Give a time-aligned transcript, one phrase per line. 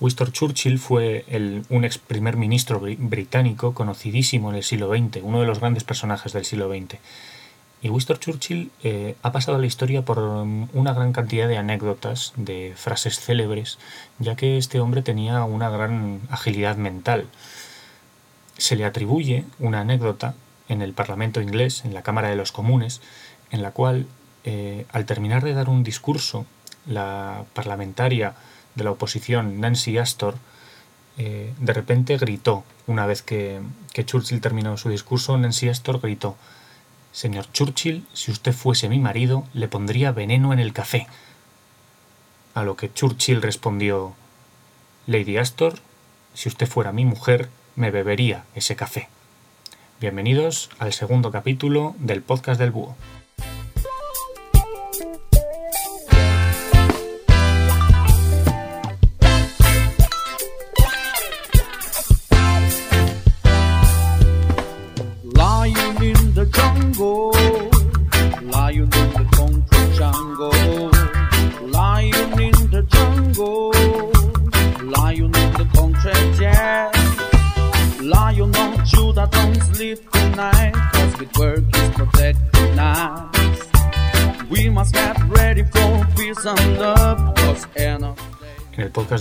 [0.00, 1.24] Winston Churchill fue
[1.70, 6.32] un ex primer ministro británico conocidísimo en el siglo XX, uno de los grandes personajes
[6.32, 6.98] del siglo XX.
[7.80, 12.32] Y Winston Churchill eh, ha pasado a la historia por una gran cantidad de anécdotas,
[12.36, 13.78] de frases célebres,
[14.18, 17.26] ya que este hombre tenía una gran agilidad mental.
[18.56, 20.34] Se le atribuye una anécdota
[20.68, 23.02] en el Parlamento inglés, en la Cámara de los Comunes,
[23.50, 24.06] en la cual,
[24.44, 26.46] eh, al terminar de dar un discurso,
[26.86, 28.34] la parlamentaria
[28.74, 30.36] de la oposición, Nancy Astor,
[31.16, 33.60] eh, de repente gritó, una vez que,
[33.92, 36.36] que Churchill terminó su discurso, Nancy Astor gritó,
[37.12, 41.06] Señor Churchill, si usted fuese mi marido, le pondría veneno en el café.
[42.54, 44.14] A lo que Churchill respondió,
[45.06, 45.78] Lady Astor,
[46.34, 49.08] si usted fuera mi mujer, me bebería ese café.
[50.00, 52.96] Bienvenidos al segundo capítulo del podcast del búho.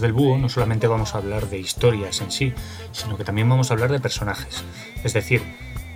[0.01, 2.53] Del búho no solamente vamos a hablar de historias en sí,
[2.91, 4.63] sino que también vamos a hablar de personajes.
[5.03, 5.41] Es decir,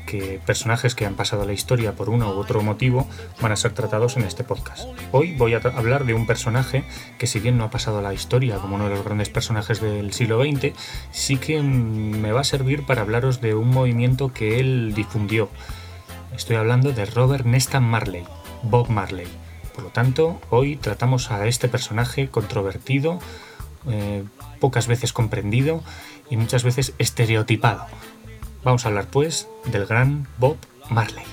[0.08, 3.08] que personajes que han pasado a la historia por uno u otro motivo
[3.42, 4.88] van a ser tratados en este podcast.
[5.12, 6.84] Hoy voy a hablar de un personaje
[7.20, 9.82] que si bien no ha pasado a la historia como uno de los grandes personajes
[9.82, 10.74] del siglo XX,
[11.12, 15.50] sí que me va a servir para hablaros de un movimiento que él difundió.
[16.36, 18.24] Estoy hablando de Robert Nesta Marley,
[18.64, 19.28] Bob Marley.
[19.76, 23.20] Por lo tanto, hoy tratamos a este personaje controvertido,
[23.90, 24.24] eh,
[24.60, 25.84] pocas veces comprendido
[26.30, 27.86] y muchas veces estereotipado.
[28.64, 30.58] Vamos a hablar pues del gran Bob
[30.90, 31.24] Marley.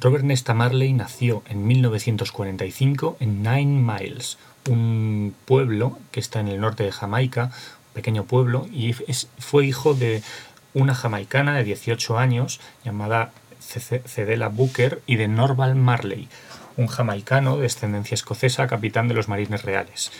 [0.00, 6.58] Robert Nesta Marley nació en 1945 en Nine Miles, un pueblo que está en el
[6.58, 7.50] norte de Jamaica,
[7.88, 10.22] un pequeño pueblo, y fue hijo de
[10.72, 16.28] una jamaicana de 18 años llamada Cedela Booker y de Norval Marley,
[16.78, 20.12] un jamaicano de descendencia escocesa, capitán de los Marines Reales.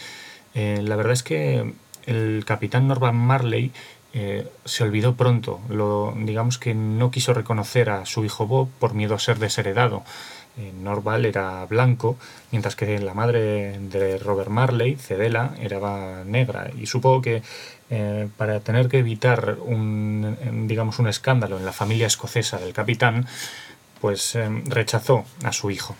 [0.54, 1.72] Eh, la verdad es que
[2.04, 3.72] el capitán Norval Marley
[4.12, 8.94] eh, se olvidó pronto, lo, digamos que no quiso reconocer a su hijo Bob por
[8.94, 10.02] miedo a ser desheredado.
[10.56, 12.16] Eh, Norval era blanco,
[12.50, 16.70] mientras que la madre de Robert Marley, Cedela, era negra.
[16.76, 17.42] Y supongo que
[17.88, 23.26] eh, para tener que evitar un, digamos, un escándalo en la familia escocesa del capitán,
[24.00, 25.94] pues rechazó a su hijo.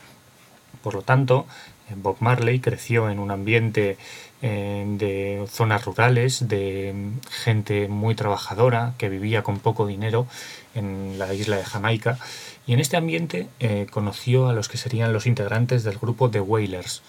[0.83, 1.47] Por lo tanto,
[1.97, 3.97] Bob Marley creció en un ambiente
[4.41, 6.95] de zonas rurales, de
[7.31, 10.27] gente muy trabajadora que vivía con poco dinero
[10.75, 12.19] en la isla de Jamaica
[12.67, 16.41] y en este ambiente eh, conoció a los que serían los integrantes del grupo The
[16.41, 17.03] Wailers,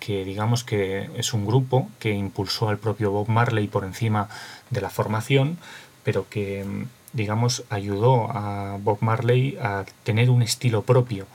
[0.00, 4.28] que digamos que es un grupo que impulsó al propio Bob Marley por encima
[4.70, 5.58] de la formación,
[6.02, 6.64] pero que
[7.12, 11.26] digamos ayudó a Bob Marley a tener un estilo propio,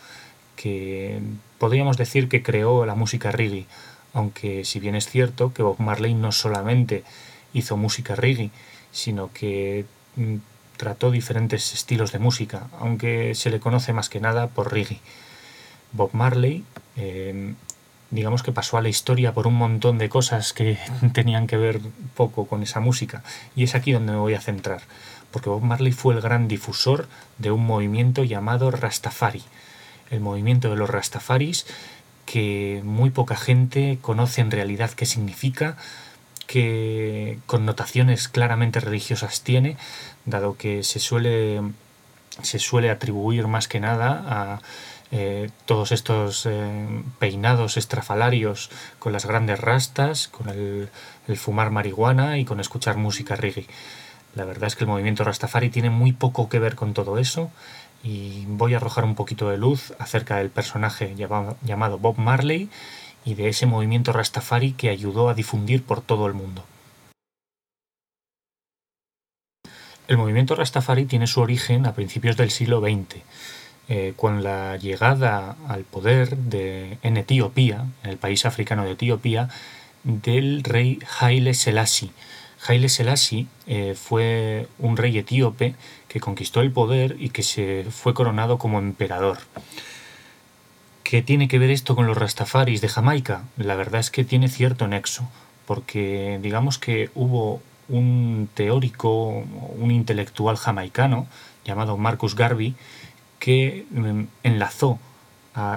[0.57, 1.21] que
[1.57, 3.65] podríamos decir que creó la música reggae,
[4.13, 7.05] aunque si bien es cierto que Bob Marley no solamente
[7.53, 8.51] hizo música reggae,
[8.91, 9.85] sino que
[10.17, 10.35] mm,
[10.75, 14.99] trató diferentes estilos de música, aunque se le conoce más que nada por reggae.
[15.93, 16.65] Bob Marley,
[16.95, 17.55] em,
[18.11, 20.77] digamos que pasó a la historia por un montón de cosas que
[21.13, 21.79] tenían que ver
[22.15, 23.23] poco con esa música,
[23.55, 24.81] y es aquí donde me voy a centrar,
[25.31, 27.07] porque Bob Marley fue el gran difusor
[27.37, 29.43] de un movimiento llamado Rastafari,
[30.11, 31.65] el movimiento de los Rastafaris
[32.27, 35.77] que muy poca gente conoce en realidad qué significa,
[36.45, 39.77] qué connotaciones claramente religiosas tiene,
[40.25, 41.61] dado que se suele,
[42.41, 44.61] se suele atribuir más que nada a
[45.11, 48.69] eh, todos estos eh, peinados estrafalarios
[48.99, 50.89] con las grandes rastas, con el,
[51.29, 53.67] el, fumar marihuana y con escuchar música reggae.
[54.35, 57.51] La verdad es que el movimiento Rastafari tiene muy poco que ver con todo eso
[58.07, 62.69] y voy a arrojar un poquito de luz acerca del personaje llamado Bob Marley
[63.25, 66.63] y de ese movimiento Rastafari que ayudó a difundir por todo el mundo.
[70.07, 73.17] El movimiento Rastafari tiene su origen a principios del siglo XX,
[73.89, 79.49] eh, con la llegada al poder de, en Etiopía, en el país africano de Etiopía,
[80.05, 82.11] del rey Haile Selassie.
[82.65, 85.75] Haile Selassie eh, fue un rey etíope
[86.07, 89.39] que conquistó el poder y que se fue coronado como emperador.
[91.03, 93.43] ¿Qué tiene que ver esto con los rastafaris de Jamaica?
[93.55, 95.29] La verdad es que tiene cierto nexo,
[95.65, 99.45] porque digamos que hubo un teórico,
[99.77, 101.27] un intelectual jamaicano
[101.63, 102.75] llamado Marcus Garvey,
[103.39, 104.23] que mm,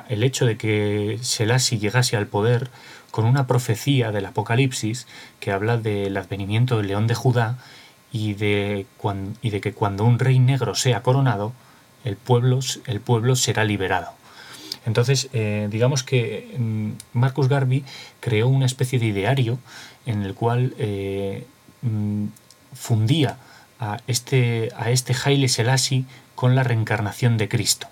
[0.08, 2.70] el hecho de que Selassie llegase al poder
[3.10, 5.06] con una profecía del Apocalipsis
[5.40, 7.58] que habla del advenimiento del león de Judá
[8.12, 8.86] y de,
[9.42, 11.52] que cuando un rey negro sea coronado,
[12.04, 14.12] el pueblo, el pueblo será liberado.
[14.86, 17.84] Entonces, eh, digamos que mm, Marcus Garvey
[18.20, 19.58] creó una especie de ideario
[20.06, 21.46] en el cual eh,
[21.82, 22.26] mm,
[22.74, 23.36] fundía
[23.78, 26.04] a este, a este Haile Selassie
[26.34, 27.88] con la reencarnación de Cristo.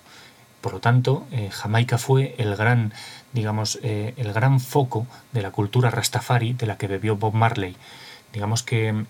[0.60, 2.93] Por lo tanto, eh, Jamaica fue el gran,
[3.32, 7.76] digamos, el gran foco de la cultura rastafari de la que bebió Bob Marley.
[8.32, 9.05] Digamos que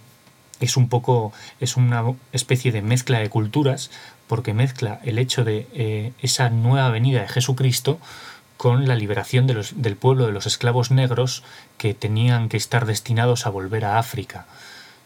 [0.61, 3.91] es un poco, es una especie de mezcla de culturas,
[4.27, 7.99] porque mezcla el hecho de eh, esa nueva venida de Jesucristo
[8.57, 11.45] con la liberación del pueblo de los esclavos negros
[11.77, 14.47] que tenían que estar destinados a volver a África.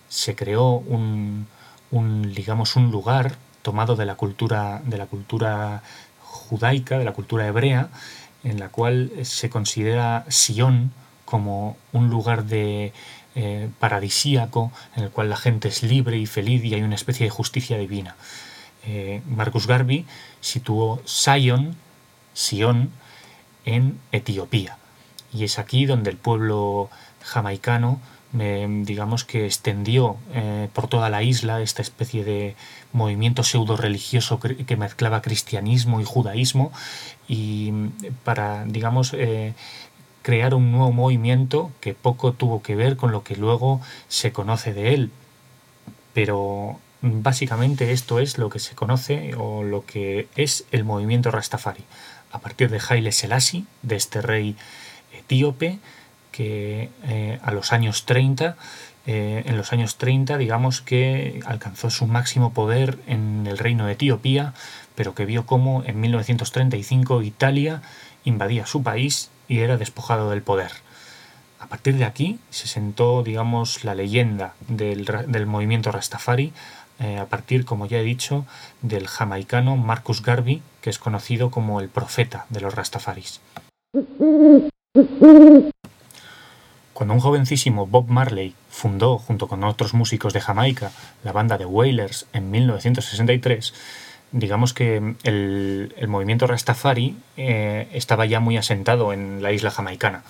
[0.09, 1.47] Se creó un,
[1.91, 5.83] un digamos, un lugar tomado de la cultura, de la cultura
[6.33, 7.91] judaica, de la cultura hebrea,
[8.43, 10.93] en la cual se considera Sion
[11.25, 12.93] como un lugar de
[13.35, 17.25] eh, paradisíaco en el cual la gente es libre y feliz y hay una especie
[17.25, 18.17] de justicia divina.
[18.85, 20.05] Eh, Marcus Garvey
[20.41, 21.77] situó Sion,
[22.35, 22.91] Sion
[23.65, 24.77] en Etiopía
[25.33, 26.91] y es aquí donde el pueblo
[27.23, 28.01] jamaicano
[28.33, 32.57] digamos que extendió eh, por toda la isla esta especie de
[32.93, 36.73] movimiento pseudo religioso que mezclaba cristianismo y judaísmo
[37.29, 37.73] y
[38.25, 39.15] para digamos
[40.23, 44.73] crear un nuevo movimiento que poco tuvo que ver con lo que luego se conoce
[44.73, 45.11] de él.
[46.15, 51.85] Pero básicamente esto es lo que se conoce o lo que es el movimiento Rastafari.
[52.31, 54.57] A partir de Haile Selassie, de este rey
[55.13, 55.79] etíope,
[56.33, 58.57] que eh, a los años 30,
[59.07, 63.93] eh, en los años 30, digamos que alcanzó su máximo poder en el reino de
[63.93, 64.55] Etiopía,
[64.95, 67.83] pero que vio cómo en 1935 Italia
[68.25, 70.73] invadía su país y era despojado del poder.
[71.59, 76.53] A partir de aquí se sentó, digamos, la leyenda del, movimiento Rastafari,
[76.99, 78.45] eh, a partir, como ya he dicho,
[78.83, 83.41] del jamaicano Marcus Garvey, que es conocido como el profeta de los Rastafaris.
[86.93, 90.93] Cuando un jovencísimo Bob Marley fundó, junto con otros músicos de Jamaica,
[91.25, 93.73] la banda de Wailers en 1963,
[94.33, 100.23] digamos que el, movimiento Rastafari eh, estaba ya muy asentado en la isla jamaicana.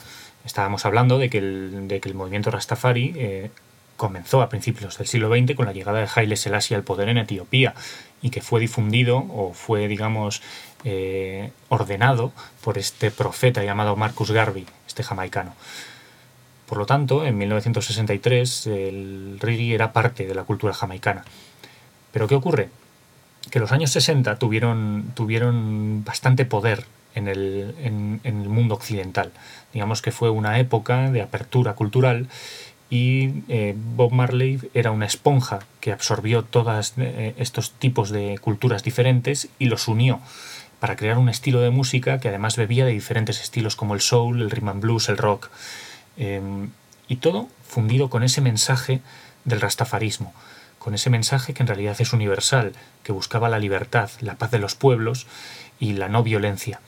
[0.45, 3.51] Estábamos hablando de que el, de que el movimiento Rastafari eh,
[3.97, 7.19] comenzó a principios del siglo XX con la llegada de Haile Selassie al poder en
[7.19, 7.75] Etiopía
[8.21, 10.43] y que fue difundido o fue, digamos,
[10.85, 12.33] eh, ordenado
[12.63, 15.55] por este profeta llamado Marcus Garvey, este jamaicano.
[16.73, 21.23] Por lo tanto, en 1963 el reggae era parte de la cultura jamaicana.
[22.13, 22.71] Pero ¿qué ocurre?
[23.51, 29.33] que los años 60 tuvieron, tuvieron bastante poder en el, en, el, mundo occidental.
[29.75, 32.29] Digamos que fue una época de apertura cultural
[32.89, 38.83] y eh, Bob Marley era una esponja que absorbió todos eh, estos tipos de culturas
[38.83, 40.21] diferentes y los unió
[40.81, 44.41] para crear un estilo de música que además bebía de diferentes estilos como el soul,
[44.41, 45.51] el rhythm and blues, el rock.
[46.17, 46.71] Em,
[47.09, 49.01] y todo fundido con ese mensaje
[49.45, 50.33] del rastafarismo
[50.83, 52.73] con ese mensaje que en realidad es universal,
[53.05, 55.29] que buscaba la libertad, la paz de los pueblos
[55.79, 56.81] y la no violencia.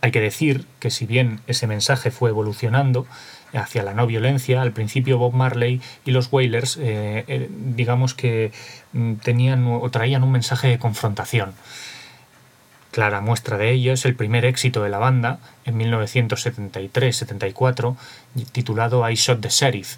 [0.00, 3.06] Hay que decir que si bien ese mensaje fue evolucionando
[3.52, 8.50] hacia la no violencia, al principio Bob Marley y los Wailers, eh, eh, digamos que
[8.92, 11.54] mm, tenían o traían un mensaje de confrontación.
[12.94, 17.96] Clara muestra de ello es el primer éxito de la banda en 1973-74,
[18.52, 19.96] titulado I Shot the Sheriff,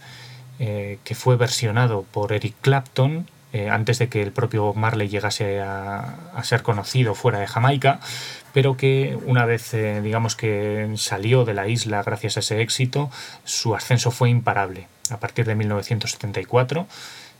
[0.58, 5.60] eh, que fue versionado por Eric Clapton eh, antes de que el propio Marley llegase
[5.60, 8.00] a, ser conocido fuera de Jamaica,
[8.54, 13.10] pero que una vez, eh, digamos que salió de la isla gracias a ese éxito,
[13.44, 14.88] su ascenso fue imparable.
[15.10, 16.86] A partir de 1974,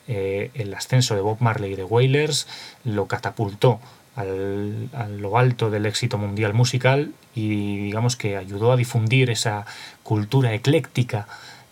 [0.07, 2.47] el ascenso de Bob Marley y de Wailers
[2.85, 3.81] lo catapultó
[4.17, 9.67] al, a lo alto del éxito mundial musical y digamos que ayudó a difundir esa
[10.03, 11.29] cultura ecléctica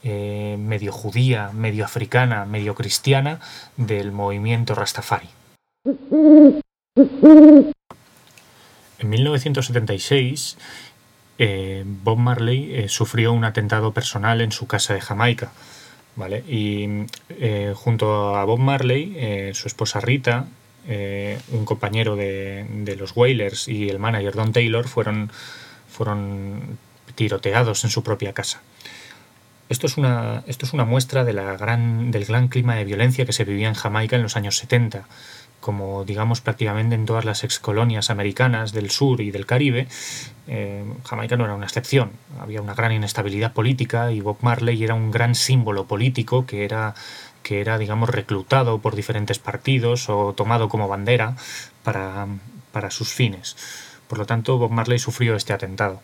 [0.06, 3.40] eh, medio judía, medio africana, medio cristiana
[3.78, 5.28] del movimiento Rastafari.
[8.98, 10.58] En 1976,
[11.38, 15.52] eh, Bob Marley eh, sufrió un atentado personal en su casa de Jamaica.
[16.16, 16.44] ¿vale?
[16.46, 17.06] Y
[17.74, 20.46] junto a Bob Marley, su esposa Rita,
[20.86, 25.30] un compañero de, los Wailers y el manager Don Taylor fueron,
[25.88, 26.78] fueron
[27.14, 28.60] tiroteados en su propia casa.
[29.68, 33.44] Esto es una, esto es una muestra gran, del gran clima de violencia que se
[33.44, 35.06] vivía en Jamaica en los años 70.
[35.60, 39.88] Como digamos prácticamente en todas las excolonias americanas del sur y del Caribe,
[40.46, 42.10] eh, Jamaica no era una excepción.
[42.38, 46.94] Había una gran inestabilidad política y Bob Marley era un gran símbolo político que era,
[47.44, 51.36] que era digamos, reclutado por diferentes partidos o tomado como bandera
[51.84, 52.26] para,
[52.72, 53.56] para sus fines.
[54.08, 56.02] Por lo tanto, Bob Marley sufrió este atentado.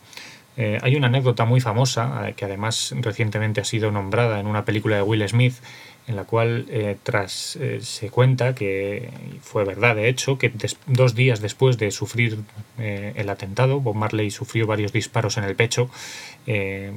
[0.57, 4.65] Eh, hay una anécdota muy famosa, eh, que además recientemente ha sido nombrada en una
[4.65, 5.55] película de Will Smith,
[6.07, 10.51] en la cual eh, tras se cuenta que fue verdad de hecho que
[10.87, 12.39] dos días después de sufrir
[12.79, 15.91] el atentado Bob Marley sufrió varios disparos en el pecho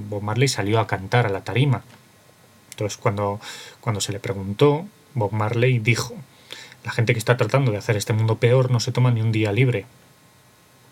[0.08, 1.84] Bob Marley salió a cantar a la tarima
[2.74, 3.40] entonces cuando,
[3.80, 6.14] cuando se le preguntó Bob Marley dijo
[6.84, 9.32] la gente que está tratando de hacer este mundo peor no se toma ni un
[9.32, 9.86] día libre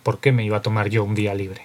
[0.02, 1.62] ¿por qué me iba a tomar yo un día libre?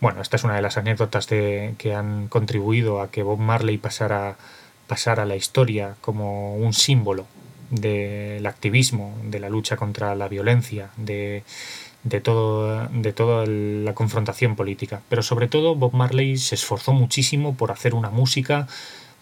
[0.00, 3.78] Bueno, esta es una de las anécdotas de, que han contribuido a que Bob Marley
[3.78, 4.36] pasara,
[4.86, 7.26] pasara la historia como un símbolo
[7.70, 11.44] del activismo, de la lucha contra la violencia, de,
[12.04, 15.02] de, todo, de toda la confrontación política.
[15.08, 18.66] Pero sobre todo Bob Marley se esforzó muchísimo por hacer una música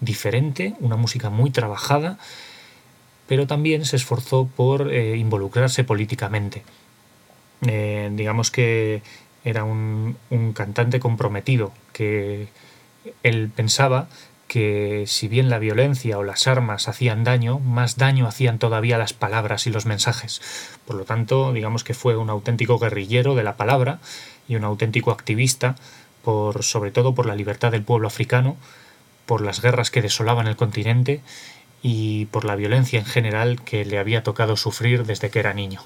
[0.00, 2.18] diferente, una música muy trabajada,
[3.28, 6.62] pero también se esforzó por eh, involucrarse políticamente.
[7.66, 9.02] Eh, digamos que
[9.44, 10.16] era un,
[10.54, 12.48] cantante comprometido, que
[13.22, 14.08] él pensaba
[14.50, 19.12] que si bien la violencia o las armas hacían daño, más daño hacían todavía las
[19.12, 20.42] palabras y los mensajes.
[20.84, 24.00] Por lo tanto, digamos que fue un auténtico guerrillero de la palabra
[24.48, 25.76] y un auténtico activista
[26.24, 28.56] por sobre todo por la libertad del pueblo africano,
[29.24, 31.20] por las guerras que desolaban el continente
[31.80, 35.80] y por la violencia en general que le había tocado sufrir desde que era niño.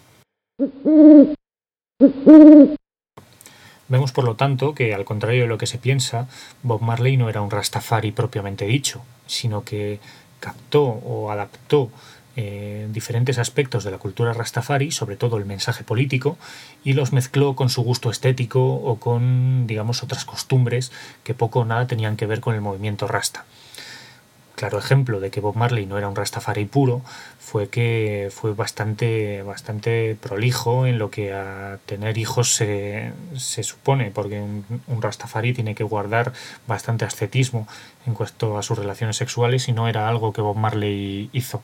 [3.88, 6.26] Vemos por lo tanto que, al contrario de lo que se piensa,
[6.62, 10.00] Bob Marley no era un Rastafari propiamente dicho, sino que
[10.41, 11.91] captó o adaptó
[12.37, 16.37] eh, diferentes aspectos de la cultura Rastafari, sobre todo el mensaje político,
[16.83, 20.91] y los mezcló con su gusto estético o con, digamos, otras costumbres
[21.23, 23.45] que poco o nada tenían que ver con el movimiento Rasta
[24.64, 27.02] claro ejemplo de que Bob Marley no era un Rastafari puro
[27.38, 33.12] fue que fue bastante, bastante prolijo en lo que a tener hijos se,
[33.62, 36.33] supone, porque un, Rastafari tiene que guardar
[36.66, 37.68] bastante ascetismo
[38.06, 41.62] en cuanto a sus relaciones sexuales y no era algo que Bob Marley hizo.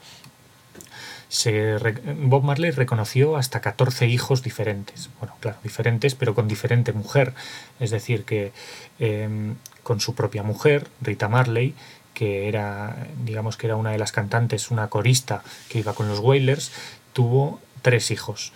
[1.28, 1.78] Se,
[2.16, 7.32] Bob Marley reconoció hasta 14 hijos diferentes, bueno, claro, diferentes, pero con diferente mujer,
[7.78, 8.52] es decir, que
[8.98, 9.54] em,
[9.84, 11.74] con su propia mujer, Rita Marley,
[12.20, 16.18] que era, digamos que era una de las cantantes, una corista que iba con los
[16.18, 16.70] Wailers,
[17.14, 18.52] tuvo tres hijos.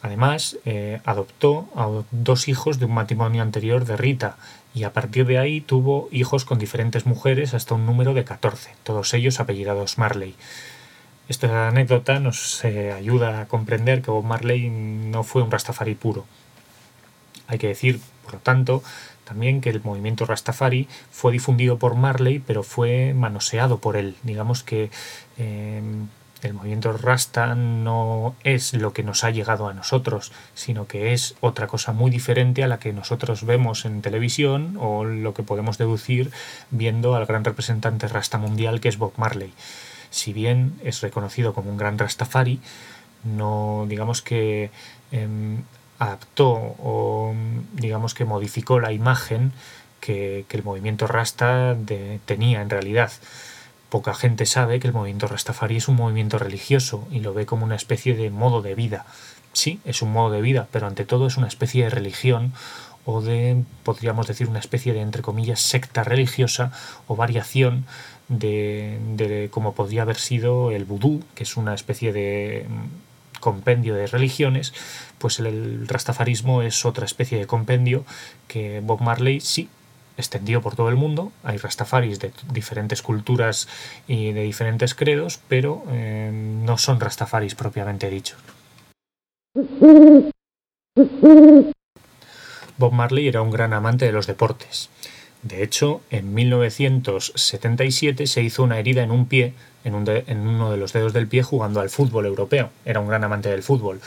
[0.00, 4.36] Además, eh, adoptó a dos hijos de un matrimonio anterior de Rita
[4.76, 8.70] y a partir de ahí tuvo hijos con diferentes mujeres hasta un número de 14,
[8.84, 10.36] todos ellos apellidados Marley.
[11.28, 16.26] Esta anécdota nos eh, ayuda a comprender que Bob Marley no fue un Rastafari puro.
[17.48, 18.84] Hay que decir, por lo tanto,
[19.24, 24.16] también que el movimiento Rastafari fue difundido por Marley, pero fue manoseado por él.
[24.22, 24.90] Digamos que
[25.38, 26.08] em,
[26.42, 31.36] el movimiento Rasta no es lo que nos ha llegado a nosotros, sino que es
[31.40, 35.78] otra cosa muy diferente a la que nosotros vemos en televisión o lo que podemos
[35.78, 36.30] deducir
[36.70, 39.52] viendo al gran representante Rasta mundial que es Bob Marley.
[40.10, 42.60] Si bien es reconocido como un gran Rastafari,
[43.24, 44.70] no digamos que
[45.12, 45.62] em,
[46.04, 47.34] adaptó o
[47.74, 49.52] digamos que modificó la imagen
[50.00, 51.76] que, el movimiento Rasta
[52.26, 53.12] tenía en realidad.
[53.88, 57.64] Poca gente sabe que el movimiento Rastafari es un movimiento religioso y lo ve como
[57.64, 59.06] una especie de modo de vida.
[59.52, 62.52] Sí, es un modo de vida, pero ante todo es una especie de religión
[63.06, 66.72] o de, podríamos decir, una especie de, entre comillas, secta religiosa
[67.06, 67.86] o variación
[68.28, 72.66] de, de como podría haber sido el vudú, que es una especie de
[73.44, 74.72] compendio de religiones,
[75.18, 78.06] pues el, rastafarismo es otra especie de compendio
[78.48, 79.68] que Bob Marley sí
[80.16, 81.30] extendió por todo el mundo.
[81.42, 83.68] Hay rastafaris de diferentes culturas
[84.08, 88.38] y de diferentes credos, pero eh, no son rastafaris propiamente dichos.
[92.78, 94.88] Bob Marley era un gran amante de los deportes.
[95.44, 99.52] De hecho, en 1977 se hizo una herida en un pie,
[99.84, 102.70] en, uno de los dedos del pie, jugando al fútbol europeo.
[102.86, 104.00] Era un gran amante del fútbol.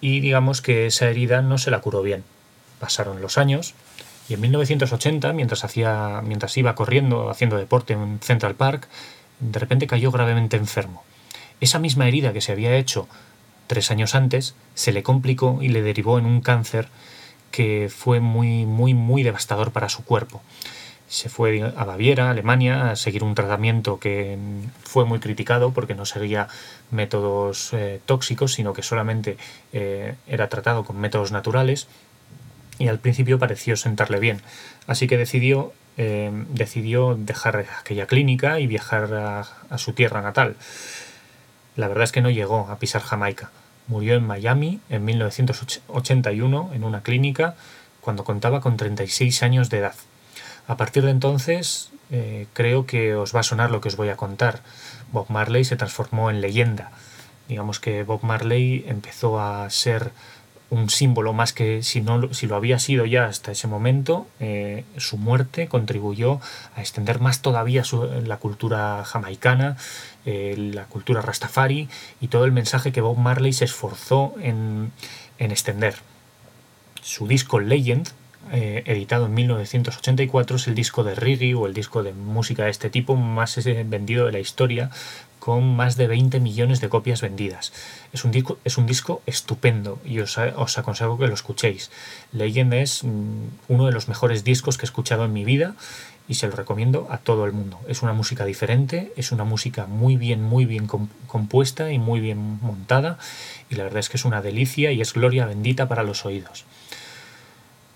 [0.00, 2.22] Y digamos que esa herida no se la curó bien.
[2.78, 3.74] Pasaron los años
[4.28, 8.86] y en 1980, mientras, hacía, mientras iba corriendo, haciendo deporte en Central Park,
[9.40, 11.02] de repente cayó gravemente enfermo.
[11.60, 13.08] Esa misma herida que se había hecho
[13.66, 16.88] tres años antes se le complicó y le derivó en un cáncer
[17.56, 20.42] que fue muy, muy, muy devastador para su cuerpo.
[21.08, 24.36] Se fue a Baviera, Alemania, a seguir un tratamiento que
[24.82, 26.48] fue muy criticado porque no seguía
[26.90, 29.38] métodos eh, tóxicos, sino que solamente
[29.72, 31.88] eh, era tratado con métodos naturales
[32.78, 34.42] y al principio pareció sentarle bien.
[34.86, 39.14] Así que decidió, eh, decidió dejar aquella clínica y viajar
[39.70, 40.56] a su tierra natal.
[41.74, 43.50] La verdad es que no llegó a pisar Jamaica.
[43.88, 47.54] Murió en Miami en 1981 en una clínica
[48.00, 49.94] cuando contaba con 36 años de edad.
[50.68, 54.08] A partir de entonces eh, creo que os va a sonar lo que os voy
[54.08, 54.60] a contar.
[55.12, 56.90] Bob Marley se transformó en leyenda.
[57.48, 60.10] Digamos que Bob Marley empezó a ser
[60.68, 64.84] un símbolo más que si, no, si lo había sido ya hasta ese momento, eh,
[64.96, 66.40] su muerte contribuyó
[66.74, 67.84] a extender más todavía
[68.24, 69.76] la cultura jamaicana,
[70.24, 71.88] eh, la cultura rastafari
[72.20, 74.92] y todo el mensaje que Bob Marley se esforzó en,
[75.38, 75.94] extender.
[77.00, 78.08] Su disco Legend,
[78.52, 82.70] eh, editado en 1984, es el disco de reggae o el disco de música de
[82.70, 84.90] este tipo más vendido de la historia,
[85.38, 87.72] con más de 20 millones de copias vendidas.
[88.12, 91.90] Es un disco, es un disco estupendo y os, aconsejo que lo escuchéis.
[92.32, 95.74] Legend es mm, uno de los mejores discos que he escuchado en mi vida
[96.28, 97.78] y se lo recomiendo a todo el mundo.
[97.86, 100.88] Es una música diferente, es una música muy bien, muy bien
[101.26, 103.18] compuesta y muy bien montada
[103.70, 106.64] y la verdad es que es una delicia y es gloria bendita para los oídos.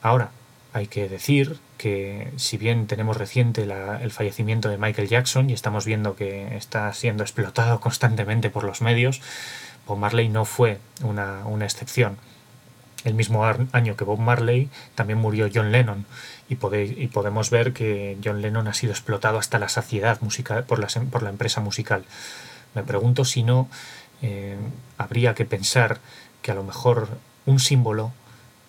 [0.03, 0.31] Ahora,
[0.73, 5.87] hay que decir que si bien tenemos reciente el fallecimiento de Michael Jackson y estamos
[5.87, 9.23] viendo que está siendo explotado constantemente por los medios,
[9.87, 12.19] Bob Marley no fue una, excepción.
[13.05, 16.05] El mismo año que Bob Marley también murió John Lennon
[16.51, 20.81] y, y, podemos ver que John Lennon ha sido explotado hasta la saciedad musical, por,
[20.81, 22.05] la, por la empresa musical.
[22.75, 23.71] Me pregunto si no
[24.21, 24.59] eh,
[24.99, 26.01] habría que pensar
[26.43, 27.09] que a lo mejor
[27.47, 28.13] un símbolo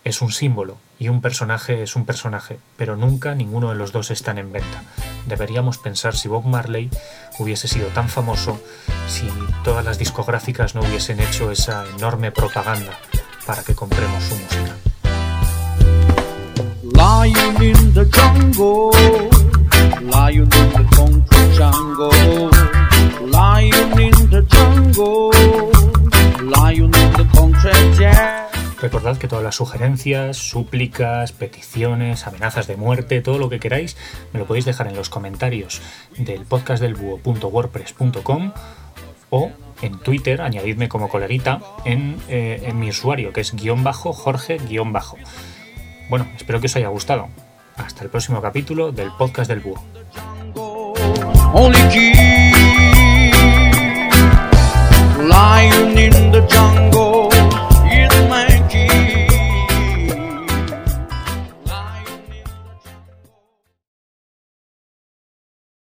[0.03, 4.11] es un símbolo y un personaje es un personaje, pero nunca ninguno de los dos
[4.11, 4.83] están en venta.
[5.27, 6.89] Deberíamos pensar si Bob Marley
[7.39, 8.59] hubiese sido tan famoso
[9.07, 9.27] si
[9.63, 12.97] todas las discográficas no hubiesen hecho esa enorme propaganda
[13.45, 14.75] para que compremos su música.
[28.81, 33.95] Recordad que todas las sugerencias, súplicas, peticiones, amenazas de muerte, todo lo que queráis,
[34.33, 35.83] me lo podéis dejar en los comentarios
[36.17, 38.53] del podcastdelbúho.wordpress.com
[39.29, 39.51] o
[39.83, 44.57] en Twitter, añadidme como coleguita en, eh, en mi usuario, que es guion bajo Jorge
[44.57, 45.15] guion bajo.
[46.09, 47.27] Bueno, espero que os haya gustado.
[47.77, 49.83] Hasta el próximo capítulo del podcast del búho.